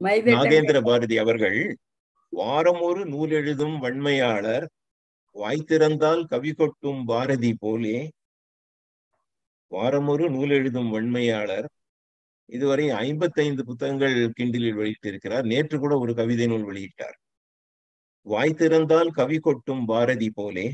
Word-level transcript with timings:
நாகேந்திர 0.00 0.78
பாரதி. 0.80 1.16
அவர்கள் 1.18 1.58
வாரம் 2.32 2.80
ஒரு 2.80 3.02
நூல் 3.06 3.30
எழுதும் 3.30 3.76
வன்மையாளர் 3.78 4.66
வாய்த்திறந்தால் 5.36 6.22
கவி 6.24 6.52
கொட்டும் 6.52 7.00
பாரதி 7.04 7.52
போலே 7.60 7.98
வாரமொரு 9.72 10.24
நூல் 10.30 10.50
எழுதும் 10.50 10.90
வன்மையாளர். 10.90 11.68
இதுவரை 12.48 12.86
ஐம்பத்தைந்து 13.04 13.62
புத்தகங்கள் 13.64 14.16
கிண்டிலில் 14.38 14.78
வெளியிட்டிருக்கிறார். 14.80 15.44
நேற்று 15.44 15.76
கூட 15.78 15.94
ஒரு 15.98 16.12
கவிதை 16.14 16.46
நூல் 16.46 16.66
வெளியிட்டார். 16.70 17.16
வாய்த்திறந்தால் 18.26 19.10
கவி 19.10 19.38
கொட்டும் 19.38 19.84
பாரதி 19.84 20.28
போலே 20.30 20.66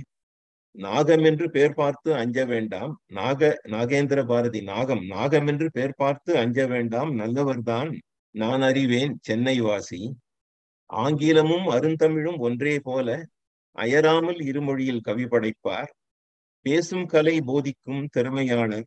நாகம் 0.74 1.24
என்று 1.30 1.46
பேர் 1.50 1.78
பார்த்து 1.80 2.10
அஞ்ச 2.14 2.44
வேண்டாம். 2.44 2.92
நாக 3.18 3.50
நாகேந்திர 3.74 4.20
பாரதி 4.26 4.60
நாகம் 4.62 5.04
நாகம் 5.06 5.46
என்று 5.46 5.68
பேர் 5.70 6.00
பார்த்து 6.02 6.32
அஞ்ச 6.38 6.66
வேண்டாம். 6.66 7.10
நல்லவர்தான் 7.18 7.90
நான் 8.32 8.62
அறிவேன் 8.62 9.18
சென்னை 9.22 9.60
வாசி. 9.60 10.16
ஆங்கிலமும் 10.86 11.66
அருந்தமிழும் 11.66 12.38
ஒன்றே 12.38 12.78
போல 12.78 13.26
அயராமல் 13.72 14.40
இருமொழியில் 14.40 15.00
கவி 15.00 15.24
படைப்பார். 15.24 15.88
பேசும் 16.60 17.06
கலை 17.06 17.40
போதிக்கும் 17.40 18.06
திறமையாளர் 18.06 18.86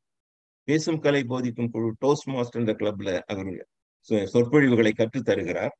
பேசும் 0.63 0.99
கலை 0.99 1.23
போதிக்கும் 1.23 1.71
குழு 1.71 1.95
டோஸ்ட் 2.05 2.25
மாஸ்டர் 2.25 2.61
இந்த 2.61 2.73
கிளப்ல 2.73 3.19
அவர் 3.19 3.67
சொ- 4.09 4.25
சொற்பொழிவுகளை 4.25 4.91
கற்றுத் 4.91 5.25
தருகிறார். 5.25 5.77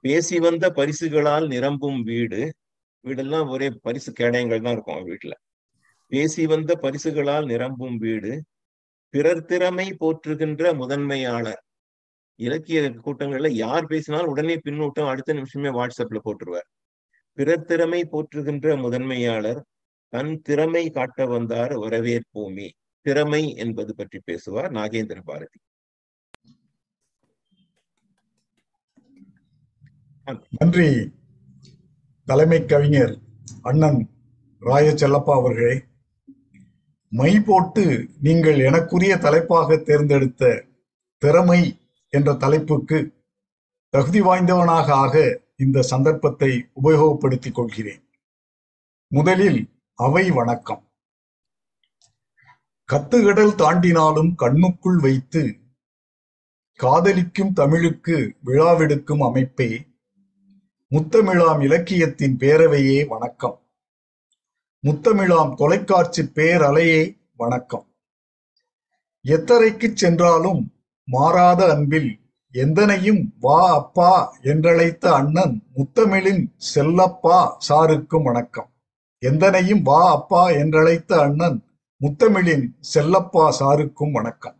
பேசி 0.00 0.38
வந்த 0.38 0.70
பரிசுகளால் 0.70 1.46
நிரம்பும் 1.46 2.02
வீடு 2.02 2.54
வீடெல்லாம் 3.04 3.48
ஒரே 3.48 3.70
பரிசு 3.82 4.12
கேடயங்கள் 4.12 4.62
தான் 4.62 4.72
இருக்கும் 4.72 5.06
வீட்டுல. 5.06 5.32
பேசி 6.06 6.46
வந்த 6.46 6.78
பரிசுகளால் 6.82 7.44
நிரம்பும் 7.44 7.96
வீடு 7.96 8.44
பிறர் 9.08 9.44
திறமை 9.44 9.96
போற்றுகின்ற 10.00 10.76
முதன்மையாளர் 10.76 11.64
இலக்கிய 12.46 12.80
கூட்டங்கள்ல 13.06 13.48
யார் 13.48 13.86
பேசினாலும் 13.86 14.32
உடனே 14.34 14.54
பின்னூட்டம் 14.64 15.10
அடுத்த 15.12 15.32
நிமிஷமே 15.32 15.70
வாட்ஸ்அப்ல 15.78 16.20
போட்டுருவார். 16.24 16.68
பிறர் 17.38 17.68
திறமை 17.70 18.00
போற்றுகின்ற 18.12 18.76
முதன்மையாளர் 18.80 19.60
தன் 20.12 20.32
திறமை 20.42 20.84
காட்ட 20.90 21.26
வந்தார் 21.26 21.72
வரவேற்போமே. 21.78 22.68
திறமை 23.06 23.42
என்பது 23.56 23.92
பற்றி 23.94 24.18
பேசுவார் 24.24 24.70
நாகேந்திர 24.72 25.20
பாரதி. 25.24 25.58
நன்றி. 30.58 30.88
தலைமை 32.28 32.58
கவிஞர் 32.64 33.14
அண்ணன் 33.62 34.00
ராய 34.62 34.88
செல்லப்பா 34.90 35.32
அவர்களே. 35.38 35.74
மை 37.12 37.32
போட்டு 37.46 37.84
நீங்கள் 38.22 38.58
எனக்குரிய 38.68 39.14
தலைப்பாக 39.18 39.76
தேர்ந்தெடுத்த 39.76 40.50
திறமை 41.22 41.60
என்ற 42.14 42.34
தலைப்புக்கு 42.34 42.98
தகுதி 43.88 44.20
வாய்ந்தவனாக 44.22 44.88
ஆக 44.90 45.40
இந்த 45.56 45.82
சந்தர்ப்பத்தை 45.82 46.68
உபயோகப்படுத்திக் 46.82 47.52
கொள்கிறேன். 47.52 48.02
முதலில் 49.06 49.60
அவை 49.94 50.30
வணக்கம். 50.30 50.92
கத்துகடல் 52.92 53.54
தாண்டினாலும் 53.62 54.34
கண்ணுக்குள் 54.36 55.00
வைத்து 55.00 55.58
காதலிக்கும் 56.78 57.52
தமிழுக்கு 57.52 58.36
விழாவெடுக்கும் 58.44 59.22
அமைப்பே 59.26 59.70
முத்தமிழாம் 60.90 61.62
இலக்கியத்தின் 61.62 62.36
பேரவையே 62.36 63.06
வணக்கம். 63.06 63.58
முத்தமிழாம் 64.86 65.54
தொலைக்காட்சி 65.54 66.22
பேரலையே 66.22 67.16
வணக்கம். 67.36 67.86
எத்தரைக்கு 69.28 69.94
சென்றாலும் 69.94 70.62
மாறாத 71.08 71.74
அன்பில் 71.74 72.10
எந்தனையும் 72.54 73.32
வா 73.40 73.74
அப்பா 73.74 74.34
என்றழைத்த 74.42 75.04
அண்ணன் 75.14 75.62
முத்தமிழின் 75.76 76.42
செல்லப்பா 76.74 77.58
சாருக்கும் 77.68 78.22
வணக்கம். 78.22 78.68
எந்தனையும் 79.18 79.82
வா 79.82 80.10
அப்பா 80.10 80.50
என்றழைத்த 80.50 81.20
அண்ணன் 81.20 81.58
முத்தமிழின் 82.00 82.76
செல்லப்பா 82.94 83.44
சாருக்கும் 83.58 84.12
வணக்கம். 84.12 84.56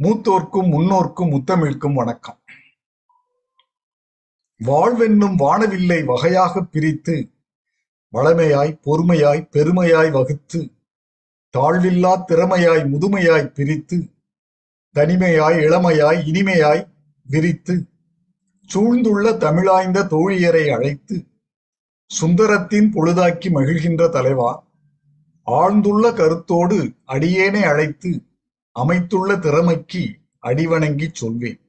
மூத்தோர்க்கும் 0.00 0.68
முன்னோர்க்கும் 0.68 1.32
முத்தமிழ்க்கும் 1.34 1.94
வணக்கம். 1.94 2.38
வாழ்வென்னும் 4.60 5.36
வானவில்லை 5.38 6.04
வகையாக 6.04 6.62
பிரித்து 6.62 7.16
வளமையாய் 8.12 8.78
பொறுமையாய் 8.82 9.48
பெருமையாய் 9.50 10.10
வகுத்து 10.10 10.60
தாழ்வில்லா 11.54 12.24
திறமையாய் 12.26 12.84
முதுமையாய் 12.84 13.52
பிரித்து 13.54 13.98
தனிமையாய் 14.94 15.58
இளமையாய் 15.58 16.20
இனிமையாய் 16.26 16.88
விரித்து 17.26 17.84
சூழ்ந்துள்ள 18.70 19.32
தமிழாய்ந்த 19.32 20.06
தோழியரை 20.10 20.72
அழைத்து 20.72 21.24
சுந்தரத்தின் 22.20 22.88
பொழுதாக்கி 22.94 23.48
மகிழ்கின்ற 23.50 24.08
தலைவா 24.08 24.66
ஆழ்ந்துள்ள 25.46 26.12
கருத்தோடு 26.12 26.78
அடியேனை 27.06 27.62
அழைத்து 27.62 28.22
அமைத்துள்ள 28.72 29.36
திறமைக்கு 29.36 30.02
அடிவணங்கி 30.42 31.08
சொல்வேன். 31.12 31.60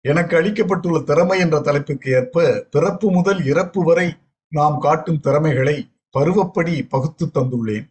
எனக்கு 0.00 0.36
அளிக்கப்பட்டுள்ள 0.36 1.02
திறமை 1.02 1.38
என்ற 1.38 1.60
தலைப்புக்கு 1.60 2.10
ஏற்ப 2.10 2.66
பிறப்பு 2.70 3.10
முதல் 3.10 3.44
இறப்பு 3.44 3.84
வரை 3.84 4.16
நாம் 4.48 4.78
காட்டும் 4.80 5.20
திறமைகளை 5.20 5.90
பருவப்படி 6.18 6.88
பகுத்து 6.88 7.26
தந்துள்ளேன். 7.26 7.88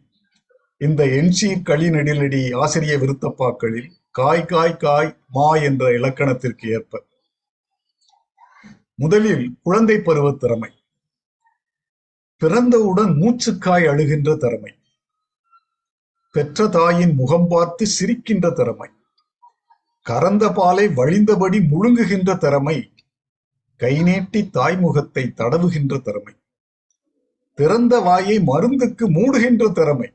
இந்த 0.78 1.04
எண்சீர் 1.04 1.62
களி 1.62 1.88
நெடிலடி 1.88 2.54
ஆசிரிய 2.54 2.98
விருத்தப்பாக்களில் 2.98 3.90
காய் 4.10 4.44
காய் 4.44 4.76
காய் 4.76 5.16
மா 5.28 5.54
என்ற 5.54 5.92
இலக்கணத்திற்கு 5.92 6.68
ஏற்ப. 6.68 7.04
முதலில் 8.94 9.56
குழந்தை 9.62 9.98
பருவ 9.98 10.32
திறமை. 10.32 10.70
பிறந்தவுடன் 12.36 13.12
மூச்சுக்காய் 13.12 13.86
அழுகின்ற 13.86 14.36
திறமை. 14.36 14.72
பெற்ற 16.32 16.68
தாயின் 16.68 17.14
முகம் 17.14 17.48
பார்த்து 17.48 17.86
சிரிக்கின்ற 18.00 18.52
திறமை. 18.52 18.90
கறந்த 20.02 20.52
பாலை 20.52 20.88
வழிந்தபடி 20.88 21.60
முழுங்குகின்ற 21.60 22.36
திறமை. 22.36 22.92
கை 23.76 24.02
நீட்டி 24.02 24.50
தாய்முகத்தை 24.52 25.32
தடவுகின்ற 25.34 26.00
திறமை. 26.00 26.34
திறந்த 27.54 27.98
வாயை 27.98 28.38
மருந்துக்கு 28.38 29.10
மூடுகின்ற 29.10 29.72
திறமை. 29.72 30.10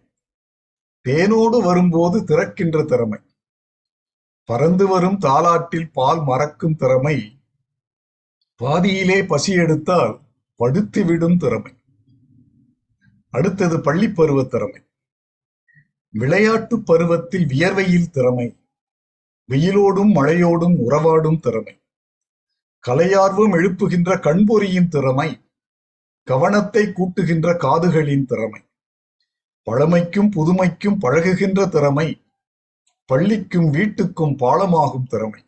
தேனோடு 1.09 1.63
வரும்போது 1.63 2.23
திறக்கின்ற 2.23 2.83
திறமை. 2.83 3.19
பறந்து 4.43 4.87
வரும் 4.87 5.19
தாலாட்டில் 5.19 5.91
பால் 5.93 6.23
மறக்கும் 6.23 6.75
திறமை. 6.75 7.41
பாதியிலே 8.55 9.23
பசி 9.23 9.53
எடுத்தால் 9.53 10.21
படுத்து 10.55 11.05
விடும் 11.05 11.37
திறமை. 11.37 11.73
அடுத்தது 13.29 13.81
பள்ளி 13.81 14.09
பருவ 14.09 14.43
திறமை. 14.43 14.81
விளையாட்டு 16.09 16.81
பருவத்தில் 16.81 17.45
வியர்வையில் 17.45 18.09
திறமை. 18.09 18.57
வெயிலோடும் 19.51 20.13
மழையோடும் 20.13 20.75
உறவாடும் 20.89 21.39
திறமை. 21.39 21.81
கலையார்வம் 22.87 23.53
எழுப்புகின்ற 23.53 24.19
கண்பொறியின் 24.19 24.87
திறமை. 24.87 25.41
கவனத்தை 26.23 26.85
கூட்டுகின்ற 26.85 27.57
காதுகளின் 27.57 28.25
திறமை. 28.25 28.61
பழமைக்கும் 29.63 30.31
புதுமைக்கும் 30.31 30.97
பழகுகின்ற 30.99 31.69
திறமை 31.69 32.15
பள்ளிக்கும் 33.05 33.73
வீட்டுக்கும் 33.73 34.35
பாலமாகும் 34.35 35.07
திறமை. 35.07 35.41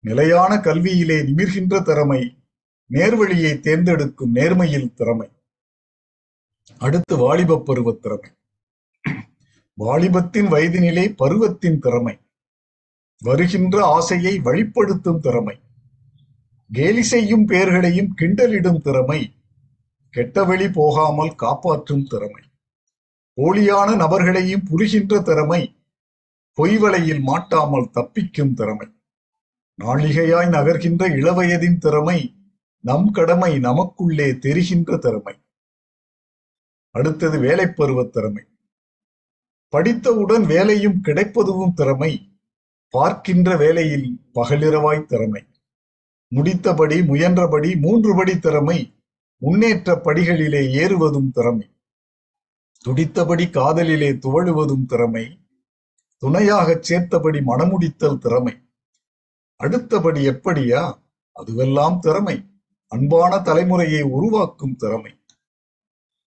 நிலையான 0.00 0.56
கல்வியிலே 0.56 1.16
நிமிர்கின்ற 1.22 1.82
திறமை 1.82 2.36
நேர்வழியை 2.90 3.60
தேர்ந்தெடுக்கும் 3.60 4.34
நேர்மையில் 4.34 4.92
திறமை. 4.92 5.28
அடுத்து 6.78 7.16
வாலிப 7.16 7.58
பருவ 7.58 7.92
திறமை. 7.92 8.30
வாலிபத்தின் 9.74 10.46
வயதினிலே 10.46 11.04
பருவத்தின் 11.16 11.78
திறமை. 11.78 12.18
வருகின்ற 13.18 13.84
ஆசையை 13.84 14.38
வழிப்படுத்தும் 14.38 15.18
திறமை. 15.18 15.60
கேலி 16.72 17.02
செய்யும் 17.02 17.44
பெயர்களையும் 17.44 18.14
கிண்டலிடும் 18.20 18.80
திறமை. 18.80 19.36
கெட்ட 20.10 20.44
வழி 20.44 20.68
போகாமல் 20.68 21.34
காப்பாற்றும் 21.34 22.06
திறமை. 22.06 22.42
போலியான 23.40 23.96
நபர்களையும் 23.96 24.64
புரிகின்ற 24.64 25.22
திறமை 25.22 25.76
பொய்வலையில் 26.58 27.20
மாட்டாமல் 27.20 27.90
தப்பிக்கும் 27.94 28.54
திறமை. 28.54 28.88
நாளிகையாய் 29.82 30.48
நகர்கின்ற 30.48 31.08
இளவயதின் 31.08 31.78
திறமை 31.78 32.36
நம் 32.78 33.10
கடமை 33.10 33.58
நமக்குள்ளே 33.58 34.38
தெரிகின்ற 34.38 34.96
திறமை. 34.96 35.34
அடுத்தது 36.90 37.40
வேலைப்பருவ 37.40 38.08
திறமை. 38.08 38.44
படித்தவுடன் 39.68 40.46
வேலையும் 40.46 41.00
கிடைப்பதுவும் 41.04 41.72
திறமை 41.72 42.40
பார்க்கின்ற 42.88 43.56
வேலையில் 43.56 44.20
பகலிரவாய் 44.34 45.04
திறமை. 45.04 45.46
முடித்தபடி 46.34 47.06
முயன்றபடி 47.06 47.80
மூன்றுபடி 47.80 48.38
திறமை 48.38 48.94
முன்னேற்ற 49.36 50.00
படிகளிலே 50.04 50.70
ஏறுவதும் 50.70 51.30
திறமை. 51.30 51.71
துடித்தபடி 52.88 53.50
காதலிலே 53.50 54.12
துவழுவதும் 54.12 54.86
திறமை 54.86 55.40
துணையாகச் 56.22 56.92
சேர்த்தபடி 56.92 57.42
மனமுடித்தல் 57.42 58.18
திறமை. 58.18 58.54
அடுத்தபடி 59.56 60.28
எப்படியா? 60.28 60.92
அதுவெல்லாம் 61.40 61.98
திறமை. 61.98 62.46
அன்பான 62.86 63.36
தலைமுறையை 63.36 64.02
உருவாக்கும் 64.02 64.76
திறமை. 64.76 65.12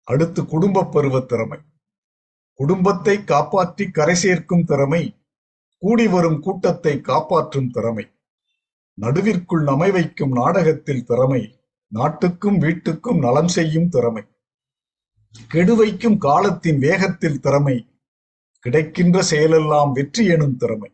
அடுத்து 0.03 0.47
குடும்ப 0.47 0.85
பருவ 0.85 1.21
திறமை. 1.21 1.59
குடும்பத்தை 2.53 3.25
காப்பாற்றி 3.25 3.91
கரை 3.91 4.15
சேர்க்கும் 4.15 4.65
திறமை. 4.65 5.25
கூடி 5.79 6.09
வரும் 6.09 6.41
கூட்டத்தை 6.41 7.01
காப்பாற்றும் 7.01 7.71
திறமை. 7.71 8.11
நடுவிற்குள் 9.01 9.63
நமை 9.63 9.91
வைக்கும் 9.91 10.33
நாடகத்தில் 10.33 11.05
திறமை. 11.05 11.61
நாட்டுக்கும் 11.87 12.61
வீட்டுக்கும் 12.61 13.19
நலம் 13.19 13.49
செய்யும் 13.49 13.89
திறமை. 13.89 14.25
கெடுவைக்கும் 15.53 16.19
காலத்தின் 16.19 16.79
வேகத்தில் 16.79 17.41
திறமை. 17.41 18.01
கிடைக்கின்ற 18.61 19.23
செயலெல்லாம் 19.31 19.93
வெற்றி 19.93 20.27
எனும் 20.27 20.57
திறமை. 20.57 20.93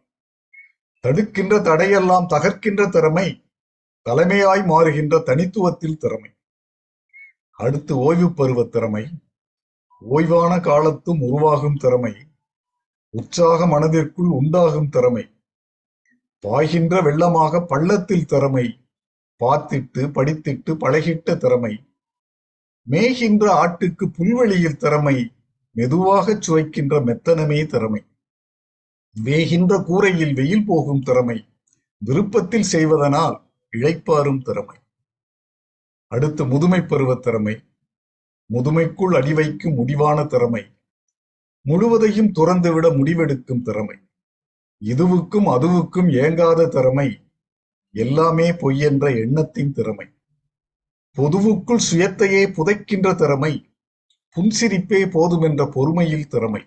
தடுக்கின்ற 1.01 1.59
தடையெல்லாம் 1.59 2.27
தகர்க்கின்ற 2.27 2.89
திறமை. 2.89 3.45
தலைமையாய் 4.11 4.65
மாறுகின்ற 4.65 5.23
தனித்துவத்தில் 5.27 5.97
திறமை. 5.97 6.31
அடுத்து 7.51 7.97
ஓய்வு 7.97 8.33
பருவ 8.33 8.65
திறமை. 8.65 9.07
ஓய்வான 10.11 10.61
காலத்தும் 10.61 11.21
உருவாகும் 11.21 11.77
திறமை. 11.77 12.15
உற்சாக 13.09 13.67
மனதிற்குள் 13.67 14.29
உண்டாகும் 14.29 14.89
திறமை. 14.89 15.31
பாய்கின்ற 16.43 17.03
வெள்ளமாக 17.03 17.65
பள்ளத்தில் 17.65 18.27
திறமை. 18.27 18.87
பார்த்திட்டு 19.45 20.11
படித்திட்டு 20.11 20.75
பழகிட்ட 20.75 21.37
திறமை. 21.37 21.88
மேய்கின்ற 22.91 23.45
ஆட்டுக்கு 23.63 24.05
புல்வெளியில் 24.17 24.77
திறமை 24.77 25.17
மெதுவாகச் 25.77 26.43
சுவைக்கின்ற 26.43 26.95
மெத்தனமே 27.05 27.67
திறமை. 27.67 28.03
வேகின்ற 29.17 29.73
கூரையில் 29.85 30.35
வெயில் 30.35 30.67
போகும் 30.67 31.03
திறமை 31.03 31.39
விருப்பத்தில் 31.99 32.69
செய்வதனால் 32.73 33.37
இழைப்பாரும் 33.73 34.43
திறமை. 34.43 34.77
அடுத்து 36.13 36.47
முதுமை 36.47 36.81
பருவ 36.83 37.15
திறமை 37.15 37.55
முதுமைக்குள் 38.51 39.15
அடி 39.17 39.33
வைக்கும் 39.35 39.75
முடிவான 39.75 40.25
திறமை 40.25 40.63
முழுவதையும் 41.69 42.33
துறந்துவிட 42.33 42.87
முடிவெடுக்கும் 42.99 43.63
திறமை. 43.63 43.97
இதுவுக்கும் 44.83 45.49
அதுவுக்கும் 45.55 46.09
ஏங்காத 46.25 46.69
திறமை 46.69 47.09
எல்லாமே 47.95 48.51
பொய்யென்ற 48.51 49.05
எண்ணத்தின் 49.21 49.73
திறமை. 49.73 50.07
பொதுவுக்குள் 51.19 51.87
சுயத்தையே 51.91 52.43
புதைக்கின்ற 52.53 53.15
திறமை 53.15 53.53
புன்சிரிப்பே 54.37 55.01
போதுமென்ற 55.11 55.65
பொறுமையில் 55.65 56.27
திறமை. 56.27 56.63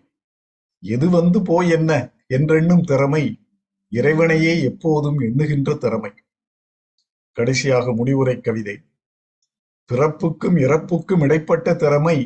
எது 0.80 1.09
வந்து 1.09 1.42
போய் 1.42 1.69
என்ன 1.69 1.92
என்றெண்ணும் 2.30 2.83
திறமை 2.83 3.24
இறைவனையே 3.89 4.62
எப்போதும் 4.62 5.19
எண்ணுகின்ற 5.19 5.77
திறமை. 5.77 6.12
கடைசியாக 7.31 7.94
முடிவுரை 7.94 8.42
கவிதை. 8.42 8.81
பிறப்புக்கும் 9.89 10.57
இறப்புக்கும் 10.57 11.21
இடைப்பட்ட 11.21 11.75
திறமை 11.75 12.18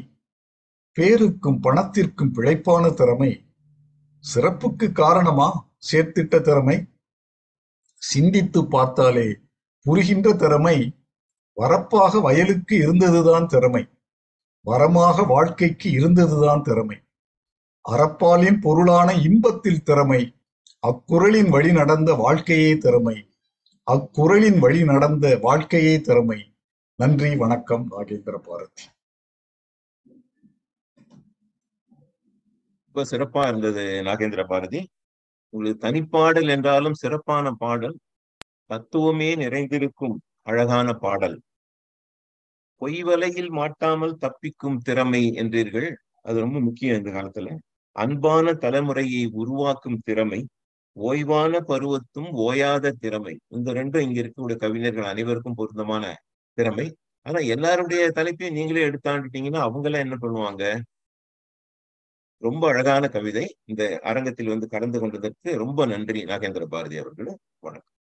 பேருக்கும் 0.91 1.59
பணத்திற்கும் 1.59 2.33
பிழைப்பான 2.33 2.93
திறமை. 2.93 3.31
சிறப்புக்கு 4.35 4.91
காரணமா 4.91 5.69
சேர்த்திட்ட 5.91 6.41
திறமை? 6.41 6.85
சிந்தித்து 7.97 8.67
பார்த்தாலே 8.67 9.39
புரிகின்ற 9.81 10.33
திறமை 10.33 10.77
வரப்பாக 11.61 12.21
வயலுக்கு 12.21 12.75
இருந்ததுதான் 12.77 13.45
திறமை. 13.45 13.87
வரமாக 14.65 15.27
வாழ்க்கைக்கு 15.27 15.91
இருந்ததுதான் 15.91 16.61
திறமை. 16.61 16.97
அறப்பாலின் 17.89 18.61
பொருளான 18.61 19.13
இன்பத்தில் 19.13 19.83
திறமை. 19.83 20.35
அக்குரலின் 20.87 21.49
வழி 21.49 21.71
நடந்த 21.71 22.13
வாழ்க்கையே 22.13 22.77
திறமை. 22.77 23.29
அக்குரலின் 23.91 24.59
வழி 24.59 24.83
நடந்த 24.83 25.37
வாழ்க்கையே 25.37 26.01
திறமை. 26.01 26.55
நன்றி 26.95 27.35
வணக்கம் 27.35 27.91
நாகேந்திர 27.91 28.37
பாரதி. 28.37 28.83
ரொம்ப 32.91 33.09
சிறப்பா 33.09 33.47
இருந்தது 33.47 33.81
நாகேந்திர 33.81 34.47
பாரதி. 34.47 34.89
உங்களுக்கு 35.49 35.87
தனிப்பாடல் 35.87 36.49
என்றாலும் 36.49 36.93
சிறப்பான 36.93 37.51
பாடல். 37.51 37.97
தத்துவமே 38.65 39.35
நிறைந்திருக்கும். 39.35 40.21
அழகான 40.47 40.93
பாடல். 40.93 41.37
பொய் 42.81 43.01
வலையில் 43.03 43.49
மாட்டாமல் 43.49 44.17
தப்பிக்கும் 44.21 44.77
திறமை 44.77 45.21
என்றீர்கள். 45.35 45.87
அது 46.21 46.37
ரொம்ப 46.39 46.59
முக்கியம் 46.59 46.97
இந்த 46.97 47.09
காலத்துல. 47.11 47.49
அன்பான 47.95 48.53
தலைமுறையை 48.53 49.23
உருவாக்கும் 49.33 49.99
திறமை 50.03 50.39
ஓய்வான 50.97 51.59
பருவத்தும் 51.61 52.29
ஓயாத 52.37 52.91
திறமை. 52.99 53.35
இந்த 53.47 53.69
ரெண்டும் 53.73 54.05
இங்க 54.07 54.19
இருக்கக்கூடிய 54.21 54.57
கவிஞர்கள் 54.57 55.03
அனைவருக்கும் 55.03 55.55
பொருத்தமான 55.55 56.03
திறமை. 56.57 56.87
ஆனா 57.25 57.39
எல்லாருடைய 57.55 58.03
தலைப்பையும் 58.11 58.57
நீங்களே 58.57 58.85
எடுத்தாண்டுட்டீங்கன்னா 58.87 59.61
அவங்க 59.67 59.87
எல்லாம் 59.89 60.05
என்ன 60.07 60.17
பண்ணுவாங்க? 60.21 60.63
ரொம்ப 62.41 62.63
அழகான 62.67 63.07
கவிதை. 63.07 63.45
இந்த 63.65 63.83
அரங்கத்தில் 64.03 64.47
வந்து 64.47 64.67
கலந்து 64.67 64.99
கொண்டதற்கு 64.99 65.57
ரொம்ப 65.57 65.85
நன்றி 65.85 66.23
நாகேந்திர 66.23 66.65
பாரதி 66.65 66.97
அவர்களே. 66.97 67.35
வணக்கம். 67.59 67.94